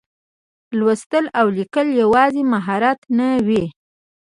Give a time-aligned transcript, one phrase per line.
[0.77, 3.49] لوستل او لیکل یوازې مهارت نه و.